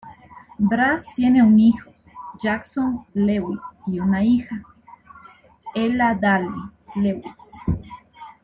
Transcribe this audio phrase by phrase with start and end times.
[0.57, 1.91] Brad tiene un hijo,
[2.41, 4.63] Jackson Lewis, y una hija,
[5.75, 6.49] Ella Dale
[6.95, 7.23] Lewis.